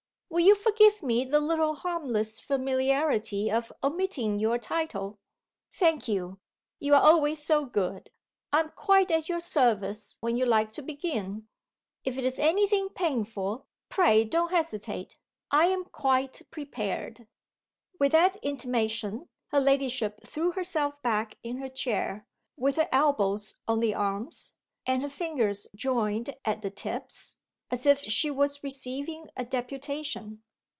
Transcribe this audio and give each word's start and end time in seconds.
Will 0.33 0.45
you 0.47 0.55
forgive 0.55 1.03
me 1.03 1.25
the 1.25 1.41
little 1.41 1.75
harmless 1.75 2.39
familiarity 2.39 3.51
of 3.51 3.69
omitting 3.83 4.39
your 4.39 4.57
title? 4.57 5.19
Thank 5.73 6.07
you! 6.07 6.39
You 6.79 6.93
are 6.95 7.01
always 7.01 7.43
so 7.43 7.65
good. 7.65 8.09
I 8.53 8.61
am 8.61 8.69
quite 8.69 9.11
at 9.11 9.27
your 9.27 9.41
service 9.41 10.15
when 10.21 10.37
you 10.37 10.45
like 10.45 10.71
to 10.71 10.81
begin. 10.81 11.49
If 12.05 12.17
it's 12.17 12.39
any 12.39 12.65
thing 12.65 12.87
painful, 12.89 13.67
pray 13.89 14.23
don't 14.23 14.51
hesitate. 14.51 15.17
I 15.51 15.65
am 15.65 15.83
quite 15.83 16.41
prepared." 16.49 17.27
With 17.99 18.13
that 18.13 18.37
intimation 18.41 19.27
her 19.49 19.59
ladyship 19.59 20.21
threw 20.25 20.53
herself 20.53 20.99
back 21.01 21.37
in 21.43 21.57
her 21.57 21.69
chair, 21.69 22.25
with 22.55 22.77
her 22.77 22.87
elbows 22.93 23.55
on 23.67 23.81
the 23.81 23.93
arms, 23.95 24.53
and 24.85 25.01
her 25.01 25.09
fingers 25.09 25.67
joined 25.75 26.33
at 26.45 26.61
the 26.61 26.71
tips, 26.71 27.35
as 27.73 27.85
if 27.85 28.01
she 28.01 28.29
was 28.29 28.61
receiving 28.65 29.25
a 29.37 29.45
deputation. 29.45 30.43